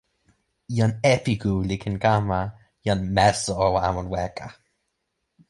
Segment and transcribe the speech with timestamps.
[0.77, 2.41] jan epiku li ken kama.
[2.85, 4.47] jan meso o awen weka.